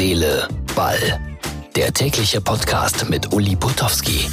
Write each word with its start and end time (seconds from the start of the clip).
Seele, 0.00 0.48
Ball. 0.74 0.96
Der 1.76 1.92
tägliche 1.92 2.40
Podcast 2.40 3.10
mit 3.10 3.34
Uli 3.34 3.54
Putowski. 3.54 4.30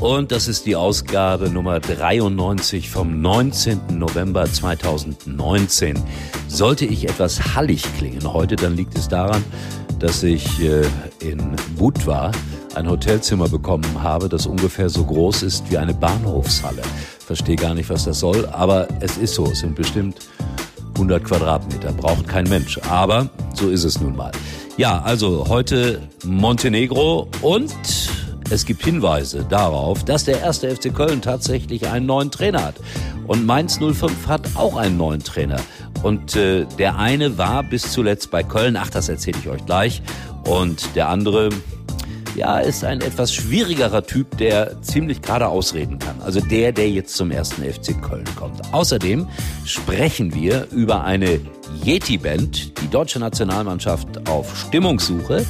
Und 0.00 0.32
das 0.32 0.48
ist 0.48 0.64
die 0.64 0.74
Ausgabe 0.74 1.50
Nummer 1.50 1.78
93 1.78 2.88
vom 2.88 3.20
19. 3.20 3.98
November 3.98 4.50
2019. 4.50 6.02
Sollte 6.48 6.86
ich 6.86 7.06
etwas 7.06 7.54
hallig 7.54 7.82
klingen 7.98 8.32
heute, 8.32 8.56
dann 8.56 8.76
liegt 8.76 8.96
es 8.96 9.08
daran, 9.08 9.44
dass 9.98 10.22
ich 10.22 10.58
äh, 10.62 10.86
in 11.18 11.54
Budva 11.76 12.32
ein 12.74 12.88
Hotelzimmer 12.88 13.50
bekommen 13.50 14.02
habe, 14.02 14.30
das 14.30 14.46
ungefähr 14.46 14.88
so 14.88 15.04
groß 15.04 15.42
ist 15.42 15.70
wie 15.70 15.76
eine 15.76 15.92
Bahnhofshalle. 15.92 16.80
Verstehe 17.18 17.56
gar 17.56 17.74
nicht, 17.74 17.90
was 17.90 18.06
das 18.06 18.20
soll, 18.20 18.46
aber 18.46 18.88
es 19.00 19.18
ist 19.18 19.34
so. 19.34 19.44
Es 19.52 19.58
sind 19.58 19.74
bestimmt 19.74 20.16
100 21.00 21.24
Quadratmeter, 21.24 21.92
braucht 21.92 22.28
kein 22.28 22.46
Mensch. 22.48 22.78
Aber 22.90 23.30
so 23.54 23.70
ist 23.70 23.84
es 23.84 24.00
nun 24.00 24.14
mal. 24.14 24.32
Ja, 24.76 25.00
also 25.00 25.46
heute 25.48 26.02
Montenegro 26.26 27.26
und 27.40 27.74
es 28.50 28.66
gibt 28.66 28.84
Hinweise 28.84 29.46
darauf, 29.48 30.04
dass 30.04 30.24
der 30.24 30.40
erste 30.40 30.74
FC 30.74 30.94
Köln 30.94 31.22
tatsächlich 31.22 31.88
einen 31.88 32.04
neuen 32.04 32.30
Trainer 32.30 32.64
hat. 32.64 32.74
Und 33.26 33.46
Mainz 33.46 33.78
05 33.78 34.26
hat 34.26 34.42
auch 34.56 34.76
einen 34.76 34.98
neuen 34.98 35.22
Trainer. 35.22 35.60
Und 36.02 36.36
äh, 36.36 36.66
der 36.78 36.98
eine 36.98 37.38
war 37.38 37.62
bis 37.62 37.92
zuletzt 37.92 38.30
bei 38.30 38.42
Köln, 38.42 38.76
ach, 38.76 38.90
das 38.90 39.08
erzähle 39.08 39.38
ich 39.40 39.48
euch 39.48 39.64
gleich. 39.64 40.02
Und 40.44 40.96
der 40.96 41.08
andere, 41.08 41.48
ja, 42.40 42.58
ist 42.58 42.84
ein 42.84 43.02
etwas 43.02 43.34
schwierigerer 43.34 44.02
Typ, 44.02 44.38
der 44.38 44.80
ziemlich 44.80 45.20
gerade 45.20 45.46
ausreden 45.46 45.98
kann. 45.98 46.22
Also 46.22 46.40
der, 46.40 46.72
der 46.72 46.88
jetzt 46.88 47.14
zum 47.14 47.30
ersten 47.30 47.62
FC 47.62 48.00
Köln 48.00 48.24
kommt. 48.34 48.60
Außerdem 48.72 49.28
sprechen 49.66 50.34
wir 50.34 50.66
über 50.70 51.04
eine 51.04 51.38
Yeti-Band, 51.84 52.80
die 52.80 52.88
deutsche 52.88 53.20
Nationalmannschaft 53.20 54.26
auf 54.26 54.56
Stimmungssuche. 54.56 55.44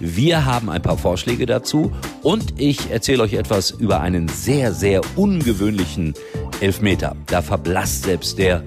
Wir 0.00 0.44
haben 0.44 0.68
ein 0.68 0.82
paar 0.82 0.98
Vorschläge 0.98 1.46
dazu 1.46 1.92
und 2.22 2.60
ich 2.60 2.90
erzähle 2.90 3.22
euch 3.22 3.34
etwas 3.34 3.70
über 3.70 4.00
einen 4.00 4.26
sehr, 4.26 4.72
sehr 4.72 5.00
ungewöhnlichen 5.14 6.14
Elfmeter. 6.60 7.14
Da 7.26 7.40
verblasst 7.40 8.02
selbst 8.02 8.36
der 8.38 8.64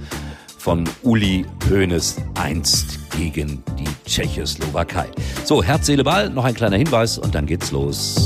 von 0.57 0.85
Uli 1.03 1.45
Hoeneß 1.69 2.21
einst 2.35 2.99
gegen 3.17 3.61
die 3.77 3.94
Tschechoslowakei. 4.05 5.07
So, 5.43 5.63
Herz, 5.63 5.85
Seele, 5.85 6.03
Ball, 6.03 6.29
noch 6.29 6.45
ein 6.45 6.53
kleiner 6.53 6.77
Hinweis 6.77 7.17
und 7.17 7.35
dann 7.35 7.45
geht's 7.45 7.71
los. 7.71 8.24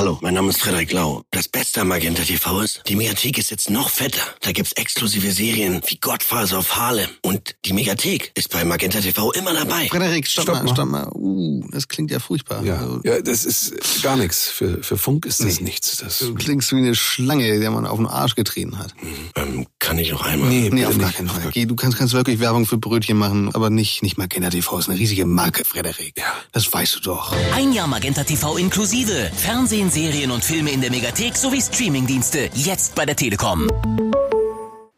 Hallo, 0.00 0.16
mein 0.22 0.32
Name 0.32 0.48
ist 0.48 0.62
Frederik 0.62 0.92
Lau. 0.92 1.24
Das 1.30 1.46
Beste 1.46 1.82
am 1.82 1.88
Magenta 1.88 2.22
TV 2.22 2.62
ist, 2.62 2.82
die 2.88 2.96
Mediathek 2.96 3.36
ist 3.36 3.50
jetzt 3.50 3.68
noch 3.68 3.90
fetter. 3.90 4.22
Da 4.40 4.50
gibt's 4.50 4.72
exklusive 4.72 5.30
Serien 5.30 5.82
wie 5.88 5.98
Godfather 5.98 6.58
of 6.60 6.74
Harlem. 6.74 7.10
Und 7.20 7.54
die 7.66 7.74
Mediathek 7.74 8.32
ist 8.34 8.48
bei 8.48 8.64
Magenta 8.64 9.02
TV 9.02 9.30
immer 9.32 9.52
dabei. 9.52 9.88
Frederik, 9.88 10.26
stopp, 10.26 10.44
Stopp 10.44 10.54
mal, 10.56 10.62
mal. 10.64 10.72
stopp 10.72 10.88
mal. 10.88 11.08
Uh, 11.12 11.68
das 11.70 11.86
klingt 11.86 12.10
ja 12.10 12.18
furchtbar. 12.18 12.64
Ja, 12.64 12.78
Also, 12.78 13.02
ja 13.04 13.20
das 13.20 13.44
ist 13.44 13.74
gar 14.02 14.16
nichts. 14.16 14.48
Für, 14.48 14.82
für 14.82 14.96
Funk 14.96 15.26
ist 15.26 15.40
das 15.40 15.58
Nee. 15.58 15.64
nichts. 15.64 15.98
Das, 15.98 16.20
Du 16.20 16.34
klingst 16.34 16.72
wie 16.72 16.76
eine 16.78 16.94
Schlange, 16.94 17.60
der 17.60 17.70
man 17.70 17.84
auf 17.84 17.98
den 17.98 18.06
Arsch 18.06 18.36
getreten 18.36 18.78
hat. 18.78 18.94
Ähm, 19.36 19.66
kann 19.90 19.98
ich 19.98 20.12
noch 20.12 20.24
einmal? 20.24 20.48
nee, 20.48 20.70
Nee, 20.72 20.86
auf 20.86 20.96
gar 20.98 21.10
keinen 21.10 21.28
Fall. 21.28 21.50
Geh, 21.50 21.66
du 21.66 21.74
kannst, 21.74 21.98
kannst 21.98 22.14
wirklich 22.14 22.38
Werbung 22.38 22.64
für 22.64 22.78
Brötchen 22.78 23.18
machen, 23.18 23.52
aber 23.54 23.70
nicht, 23.70 24.04
nicht 24.04 24.18
Magenta 24.18 24.48
TV. 24.48 24.78
ist 24.78 24.88
eine 24.88 24.96
riesige 24.96 25.26
Marke, 25.26 25.64
Frederik. 25.64 26.12
Ja. 26.16 26.32
Das 26.52 26.72
weißt 26.72 26.94
du 26.94 27.00
doch. 27.00 27.34
Ein 27.56 27.72
Jahr 27.72 27.88
Magenta 27.88 28.22
TV 28.22 28.56
inklusive. 28.56 29.32
Fernsehen, 29.34 29.90
Serien 29.90 30.30
und 30.30 30.44
Filme 30.44 30.70
in 30.70 30.80
der 30.80 30.92
Megathek 30.92 31.36
sowie 31.36 31.60
Streamingdienste. 31.60 32.50
Jetzt 32.54 32.94
bei 32.94 33.04
der 33.04 33.16
Telekom. 33.16 33.66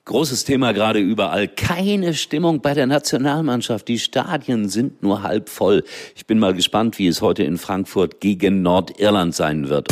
Großes 0.05 0.45
Thema 0.45 0.73
gerade 0.73 0.98
überall. 0.98 1.48
Keine 1.48 2.13
Stimmung 2.13 2.61
bei 2.61 2.75
der 2.75 2.87
Nationalmannschaft. 2.87 3.89
Die 3.89 3.98
Stadien 3.98 4.69
sind 4.69 5.02
nur 5.02 5.23
halb 5.23 5.48
voll. 5.48 5.85
Ich 6.14 6.27
bin 6.27 6.39
mal 6.39 6.52
gespannt, 6.52 6.98
wie 6.98 7.07
es 7.07 7.23
heute 7.23 7.45
in 7.45 7.57
Frankfurt 7.57 8.20
gegen 8.20 8.61
Nordirland 8.61 9.35
sein 9.35 9.70
wird. 9.70 9.89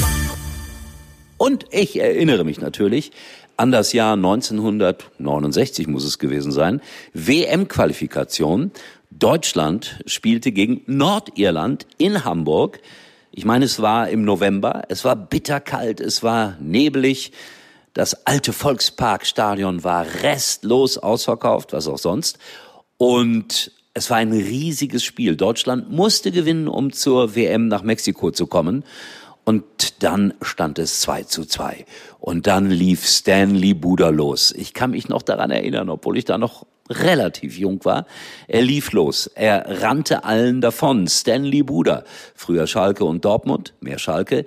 Und 1.41 1.65
ich 1.71 1.99
erinnere 1.99 2.45
mich 2.45 2.61
natürlich 2.61 3.12
an 3.56 3.73
das 3.73 3.95
Jahr 3.95 4.12
1969 4.12 5.87
muss 5.87 6.05
es 6.05 6.19
gewesen 6.19 6.53
sein. 6.53 6.83
WM-Qualifikation. 7.15 8.73
Deutschland 9.11 10.01
spielte 10.05 10.53
gegen 10.53 10.83
Nordirland 10.84 11.87
in 11.97 12.27
Hamburg. 12.27 12.81
Ich 13.33 13.47
meine, 13.47 13.65
es 13.65 13.81
war 13.81 14.11
im 14.11 14.23
November. 14.23 14.83
Es 14.91 15.06
war 15.06 15.17
bitterkalt. 15.17 16.03
Es 16.03 16.23
war 16.23 16.59
nebelig. 16.61 17.33
Das 17.95 18.27
alte 18.27 18.53
Volksparkstadion 18.53 19.83
war 19.83 20.05
restlos 20.22 20.99
ausverkauft, 20.99 21.72
was 21.72 21.89
auch 21.89 21.97
sonst. 21.97 22.39
Und 22.99 23.72
es 23.95 24.11
war 24.11 24.19
ein 24.19 24.33
riesiges 24.33 25.05
Spiel. 25.05 25.37
Deutschland 25.37 25.91
musste 25.91 26.33
gewinnen, 26.33 26.69
um 26.69 26.93
zur 26.93 27.34
WM 27.34 27.69
nach 27.69 27.83
Mexiko 27.83 28.31
zu 28.31 28.47
kommen. 28.47 28.84
Und 29.45 30.03
dann 30.03 30.34
stand 30.43 30.78
es 30.78 31.01
2 31.01 31.25
zu 31.25 31.45
2. 31.45 31.84
Und 32.19 32.47
dann 32.47 32.71
lief 32.71 33.06
Stanley 33.06 33.75
Buda 33.75 34.11
los. 34.11 34.53
Ich 34.56 34.75
kann 34.75 34.91
mich 34.91 35.09
noch 35.09 35.23
daran 35.23 35.51
erinnern, 35.51 35.89
obwohl 35.89 36.19
ich 36.19 36.25
da 36.25 36.39
noch 36.39 36.67
relativ 36.91 37.56
jung 37.59 37.84
war. 37.84 38.06
Er 38.49 38.62
lief 38.62 38.93
los. 38.93 39.28
Er 39.34 39.83
rannte 39.83 40.25
allen 40.25 40.61
davon. 40.61 41.06
Stanley 41.06 41.62
Buda. 41.62 42.05
Früher 42.34 42.67
Schalke 42.67 43.05
und 43.05 43.25
Dortmund. 43.25 43.75
Mehr 43.81 43.99
Schalke. 43.99 44.45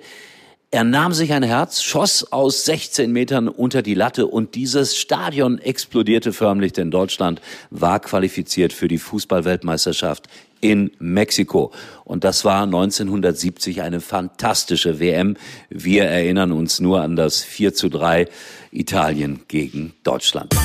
Er 0.74 0.82
nahm 0.82 1.12
sich 1.12 1.32
ein 1.32 1.44
Herz, 1.44 1.84
schoss 1.84 2.32
aus 2.32 2.64
16 2.64 3.12
Metern 3.12 3.46
unter 3.46 3.80
die 3.80 3.94
Latte 3.94 4.26
und 4.26 4.56
dieses 4.56 4.96
Stadion 4.96 5.58
explodierte 5.58 6.32
förmlich, 6.32 6.72
denn 6.72 6.90
Deutschland 6.90 7.40
war 7.70 8.00
qualifiziert 8.00 8.72
für 8.72 8.88
die 8.88 8.98
Fußballweltmeisterschaft 8.98 10.26
in 10.60 10.90
Mexiko. 10.98 11.70
Und 12.02 12.24
das 12.24 12.44
war 12.44 12.64
1970 12.64 13.82
eine 13.82 14.00
fantastische 14.00 14.98
WM. 14.98 15.36
Wir 15.70 16.06
erinnern 16.06 16.50
uns 16.50 16.80
nur 16.80 17.02
an 17.02 17.14
das 17.14 17.44
4 17.44 17.72
zu 17.74 17.88
3 17.88 18.26
Italien 18.72 19.42
gegen 19.46 19.92
Deutschland. 20.02 20.56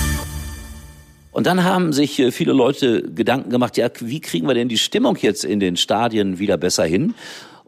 Und 1.31 1.45
dann 1.45 1.63
haben 1.63 1.93
sich 1.93 2.17
äh, 2.17 2.31
viele 2.31 2.53
Leute 2.53 3.03
Gedanken 3.03 3.51
gemacht, 3.51 3.77
ja, 3.77 3.89
wie 3.99 4.21
kriegen 4.21 4.47
wir 4.47 4.55
denn 4.55 4.69
die 4.69 4.79
Stimmung 4.79 5.17
jetzt 5.21 5.45
in 5.45 5.59
den 5.59 5.77
Stadien 5.77 6.39
wieder 6.39 6.57
besser 6.57 6.85
hin? 6.85 7.13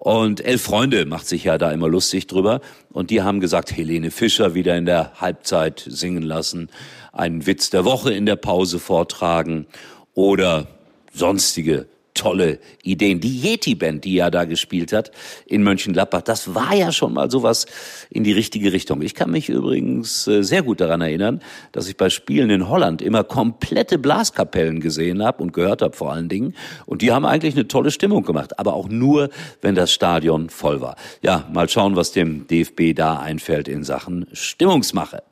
Und 0.03 0.43
Elf 0.43 0.63
Freunde 0.63 1.05
macht 1.05 1.27
sich 1.27 1.43
ja 1.43 1.59
da 1.59 1.71
immer 1.71 1.87
lustig 1.87 2.25
drüber. 2.25 2.61
Und 2.91 3.11
die 3.11 3.21
haben 3.21 3.39
gesagt, 3.39 3.71
Helene 3.71 4.09
Fischer 4.09 4.55
wieder 4.55 4.75
in 4.75 4.87
der 4.87 5.21
Halbzeit 5.21 5.85
singen 5.87 6.23
lassen, 6.23 6.69
einen 7.13 7.45
Witz 7.45 7.69
der 7.69 7.85
Woche 7.85 8.11
in 8.11 8.25
der 8.25 8.35
Pause 8.35 8.79
vortragen 8.79 9.67
oder 10.15 10.65
sonstige 11.13 11.85
tolle 12.21 12.59
Ideen. 12.83 13.19
Die 13.19 13.41
Yeti-Band, 13.41 14.05
die 14.05 14.13
ja 14.13 14.29
da 14.29 14.45
gespielt 14.45 14.93
hat 14.93 15.11
in 15.47 15.63
Mönchengladbach, 15.63 16.21
das 16.21 16.53
war 16.53 16.75
ja 16.75 16.91
schon 16.91 17.13
mal 17.13 17.31
sowas 17.31 17.65
in 18.11 18.23
die 18.23 18.31
richtige 18.31 18.71
Richtung. 18.73 19.01
Ich 19.01 19.15
kann 19.15 19.31
mich 19.31 19.49
übrigens 19.49 20.27
äh, 20.27 20.43
sehr 20.43 20.61
gut 20.61 20.81
daran 20.81 21.01
erinnern, 21.01 21.41
dass 21.71 21.89
ich 21.89 21.97
bei 21.97 22.11
Spielen 22.11 22.51
in 22.51 22.69
Holland 22.69 23.01
immer 23.01 23.23
komplette 23.23 23.97
Blaskapellen 23.97 24.81
gesehen 24.81 25.23
habe 25.23 25.41
und 25.41 25.51
gehört 25.51 25.81
habe 25.81 25.95
vor 25.95 26.11
allen 26.13 26.29
Dingen. 26.29 26.53
Und 26.85 27.01
die 27.01 27.11
haben 27.11 27.25
eigentlich 27.25 27.55
eine 27.55 27.67
tolle 27.67 27.89
Stimmung 27.89 28.23
gemacht, 28.23 28.59
aber 28.59 28.75
auch 28.75 28.87
nur, 28.87 29.29
wenn 29.61 29.73
das 29.73 29.91
Stadion 29.91 30.51
voll 30.51 30.79
war. 30.79 30.97
Ja, 31.23 31.49
mal 31.51 31.69
schauen, 31.69 31.95
was 31.95 32.11
dem 32.11 32.45
DFB 32.45 32.93
da 32.95 33.17
einfällt 33.17 33.67
in 33.67 33.83
Sachen 33.83 34.27
Stimmungsmache. 34.31 35.23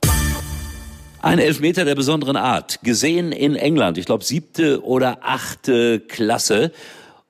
Ein 1.21 1.39
Elfmeter 1.39 1.83
der 1.83 1.95
besonderen 1.95 2.37
Art, 2.37 2.79
gesehen 2.81 3.33
in 3.33 3.57
England, 3.57 3.97
ich 3.97 4.05
glaube 4.05 4.23
siebte 4.23 4.85
oder 4.85 5.17
achte 5.21 5.99
Klasse. 5.99 6.71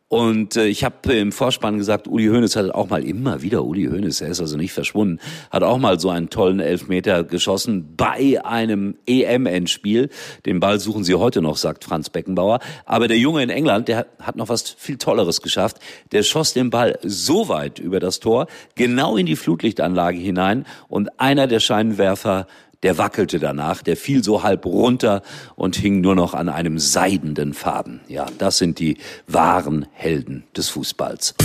Und 0.07 0.55
äh, 0.57 0.67
ich 0.67 0.83
habe 0.83 1.13
im 1.13 1.31
Vorspann 1.31 1.79
gesagt, 1.79 2.07
Uli 2.07 2.27
Hoeneß 2.27 2.55
hat 2.55 2.72
auch 2.72 2.89
mal 2.89 3.03
immer 3.03 3.41
wieder 3.41 3.63
Uli 3.63 3.85
Hoeneß, 3.85 4.22
er 4.22 4.29
ist 4.29 4.41
also 4.41 4.57
nicht 4.57 4.73
verschwunden, 4.73 5.19
hat 5.50 5.63
auch 5.63 5.79
mal 5.79 6.00
so 6.00 6.09
einen 6.09 6.30
tollen 6.30 6.59
Elfmeter 6.59 7.24
geschossen 7.24 7.95
bei 7.97 8.44
einem 8.44 8.95
EM-Endspiel. 9.07 10.09
Den 10.45 10.59
Ball 10.59 10.80
suchen 10.80 11.03
sie 11.03 11.15
heute 11.15 11.42
noch, 11.42 11.57
sagt 11.57 11.83
Franz 11.83 12.12
Beckenbauer. 12.12 12.59
Aber 12.85 13.07
der 13.07 13.18
Junge 13.18 13.42
in 13.42 13.50
England, 13.50 13.88
der 13.88 14.06
hat 14.19 14.35
noch 14.35 14.50
was 14.50 14.69
viel 14.69 14.97
Tolleres 14.97 15.42
geschafft. 15.42 15.77
Der 16.12 16.21
schoss 16.21 16.53
den 16.53 16.69
Ball 16.69 17.00
so 17.03 17.50
weit 17.50 17.80
über 17.80 18.00
das 18.00 18.19
Tor, 18.19 18.45
genau 18.75 19.18
in 19.18 19.25
die 19.25 19.35
Flutlichtanlage 19.35 20.19
hinein 20.19 20.65
und 20.89 21.19
einer 21.19 21.47
der 21.47 21.59
Scheinwerfer 21.59 22.45
der 22.84 22.98
wackelte 22.98 23.40
danach, 23.40 23.81
der 23.81 23.98
fiel 23.98 24.24
so 24.24 24.44
halb 24.44 24.66
runter 24.66 25.22
und 25.56 25.76
hing 25.76 26.02
nur 26.02 26.16
noch 26.16 26.34
an 26.34 26.50
einem 26.50 26.80
seidenden 26.80 27.54
Faden. 27.54 28.02
Ja, 28.08 28.26
das 28.38 28.58
sind 28.58 28.80
die 28.80 28.98
wahren 29.28 29.88
Helden 29.92 30.44
des 30.56 30.70
Fußballs. 30.70 31.36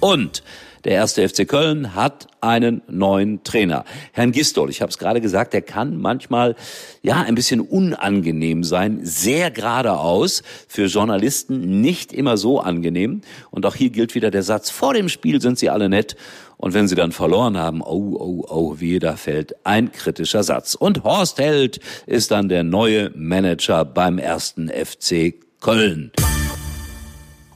Und 0.00 0.42
Der 0.84 0.94
erste 0.94 1.28
FC 1.28 1.46
Köln 1.46 1.94
hat 1.94 2.26
einen 2.40 2.82
neuen 2.88 3.44
Trainer. 3.44 3.84
Herrn 4.10 4.32
Gistol, 4.32 4.68
ich 4.68 4.82
habe 4.82 4.90
es 4.90 4.98
gerade 4.98 5.20
gesagt, 5.20 5.52
der 5.52 5.62
kann 5.62 6.00
manchmal 6.00 6.56
ja 7.02 7.20
ein 7.20 7.36
bisschen 7.36 7.60
unangenehm 7.60 8.64
sein, 8.64 8.98
sehr 9.02 9.52
geradeaus, 9.52 10.42
für 10.66 10.86
Journalisten 10.86 11.80
nicht 11.80 12.12
immer 12.12 12.36
so 12.36 12.58
angenehm. 12.58 13.20
Und 13.52 13.64
auch 13.64 13.76
hier 13.76 13.90
gilt 13.90 14.16
wieder 14.16 14.32
der 14.32 14.42
Satz, 14.42 14.70
vor 14.70 14.92
dem 14.92 15.08
Spiel 15.08 15.40
sind 15.40 15.56
sie 15.56 15.70
alle 15.70 15.88
nett 15.88 16.16
und 16.56 16.74
wenn 16.74 16.88
sie 16.88 16.96
dann 16.96 17.12
verloren 17.12 17.56
haben, 17.56 17.80
oh, 17.80 18.16
oh, 18.18 18.44
oh, 18.48 18.76
wie 18.78 18.98
da 18.98 19.16
fällt 19.16 19.64
ein 19.64 19.92
kritischer 19.92 20.42
Satz. 20.42 20.74
Und 20.74 21.04
Horst 21.04 21.38
Held 21.38 21.78
ist 22.06 22.32
dann 22.32 22.48
der 22.48 22.64
neue 22.64 23.10
Manager 23.14 23.84
beim 23.84 24.18
ersten 24.18 24.68
FC 24.68 25.34
Köln. 25.60 26.10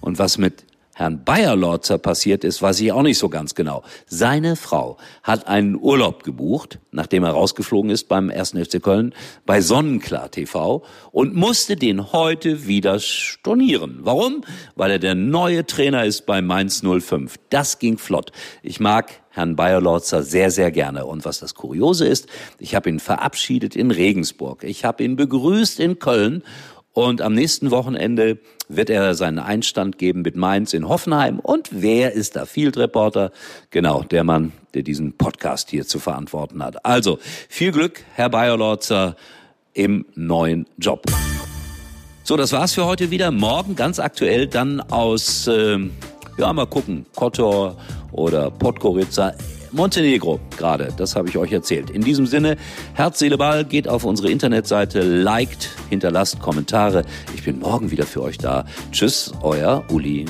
Und 0.00 0.20
was 0.20 0.38
mit 0.38 0.65
Herrn 0.98 1.24
Bayerlorzer 1.24 1.98
passiert 1.98 2.42
ist, 2.42 2.62
weiß 2.62 2.80
ich 2.80 2.90
auch 2.90 3.02
nicht 3.02 3.18
so 3.18 3.28
ganz 3.28 3.54
genau. 3.54 3.82
Seine 4.06 4.56
Frau 4.56 4.96
hat 5.22 5.46
einen 5.46 5.78
Urlaub 5.78 6.24
gebucht, 6.24 6.78
nachdem 6.90 7.22
er 7.24 7.32
rausgeflogen 7.32 7.90
ist 7.90 8.08
beim 8.08 8.30
1. 8.30 8.52
FC 8.52 8.82
Köln, 8.82 9.14
bei 9.44 9.60
Sonnenklar 9.60 10.30
TV 10.30 10.82
und 11.12 11.34
musste 11.34 11.76
den 11.76 12.14
heute 12.14 12.66
wieder 12.66 12.98
stornieren. 12.98 13.98
Warum? 14.04 14.40
Weil 14.74 14.92
er 14.92 14.98
der 14.98 15.14
neue 15.14 15.66
Trainer 15.66 16.06
ist 16.06 16.24
bei 16.24 16.40
Mainz 16.40 16.80
05. 16.80 17.34
Das 17.50 17.78
ging 17.78 17.98
flott. 17.98 18.32
Ich 18.62 18.80
mag 18.80 19.20
Herrn 19.28 19.54
Bayerlorzer 19.54 20.22
sehr, 20.22 20.50
sehr 20.50 20.70
gerne. 20.70 21.04
Und 21.04 21.26
was 21.26 21.40
das 21.40 21.54
Kuriose 21.54 22.06
ist, 22.06 22.26
ich 22.58 22.74
habe 22.74 22.88
ihn 22.88 23.00
verabschiedet 23.00 23.76
in 23.76 23.90
Regensburg. 23.90 24.64
Ich 24.64 24.86
habe 24.86 25.04
ihn 25.04 25.16
begrüßt 25.16 25.78
in 25.78 25.98
Köln 25.98 26.42
und 26.96 27.20
am 27.20 27.34
nächsten 27.34 27.70
Wochenende 27.70 28.38
wird 28.70 28.88
er 28.88 29.14
seinen 29.14 29.38
Einstand 29.38 29.98
geben 29.98 30.22
mit 30.22 30.34
Mainz 30.34 30.72
in 30.72 30.88
Hoffenheim. 30.88 31.40
Und 31.40 31.68
wer 31.70 32.12
ist 32.14 32.36
da 32.36 32.46
Field 32.46 32.78
Reporter? 32.78 33.32
Genau, 33.68 34.02
der 34.02 34.24
Mann, 34.24 34.52
der 34.72 34.82
diesen 34.82 35.12
Podcast 35.12 35.68
hier 35.68 35.86
zu 35.86 35.98
verantworten 35.98 36.64
hat. 36.64 36.86
Also, 36.86 37.18
viel 37.50 37.70
Glück, 37.70 38.02
Herr 38.14 38.30
Bayerlorzer, 38.30 39.14
im 39.74 40.06
neuen 40.14 40.64
Job. 40.78 41.04
So, 42.24 42.38
das 42.38 42.52
war's 42.52 42.72
für 42.72 42.86
heute 42.86 43.10
wieder. 43.10 43.30
Morgen 43.30 43.76
ganz 43.76 43.98
aktuell 43.98 44.46
dann 44.46 44.80
aus, 44.80 45.46
äh, 45.48 45.78
ja, 46.38 46.52
mal 46.54 46.66
gucken, 46.66 47.04
Kotor 47.14 47.76
oder 48.10 48.50
Podgorica. 48.50 49.34
Montenegro 49.76 50.40
gerade, 50.56 50.88
das 50.96 51.14
habe 51.16 51.28
ich 51.28 51.36
euch 51.38 51.52
erzählt. 51.52 51.90
In 51.90 52.02
diesem 52.02 52.26
Sinne, 52.26 52.56
Herz, 52.94 53.18
Seele, 53.18 53.38
Ball, 53.38 53.64
geht 53.64 53.88
auf 53.88 54.04
unsere 54.04 54.30
Internetseite, 54.30 55.02
liked, 55.02 55.70
hinterlasst 55.90 56.40
Kommentare. 56.40 57.04
Ich 57.34 57.44
bin 57.44 57.60
morgen 57.60 57.90
wieder 57.90 58.06
für 58.06 58.22
euch 58.22 58.38
da. 58.38 58.64
Tschüss, 58.90 59.32
euer 59.42 59.84
Uli. 59.90 60.26